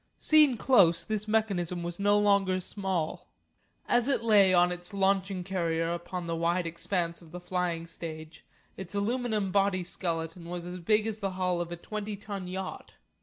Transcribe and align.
Seen 0.17 0.57
close 0.57 1.03
this 1.03 1.27
mechanism 1.27 1.83
was 1.83 1.99
no 1.99 2.17
longer 2.17 2.59
small. 2.59 3.27
As 3.87 4.07
it 4.07 4.23
lay 4.23 4.51
on 4.51 4.71
its 4.71 4.95
launching 4.95 5.43
carrier 5.43 5.93
upon 5.93 6.25
the 6.25 6.35
wide 6.35 6.65
expanse 6.65 7.21
of 7.21 7.31
the 7.31 7.39
flying 7.39 7.85
stage, 7.85 8.43
its 8.77 8.95
aluminum 8.95 9.51
body 9.51 9.83
skeleton 9.83 10.45
was 10.45 10.65
as 10.65 10.79
big 10.79 11.05
as 11.05 11.19
the 11.19 11.29
hull 11.33 11.61
of 11.61 11.71
a 11.71 11.77
twenty 11.77 12.15
ton 12.15 12.47
yacht. 12.47 12.93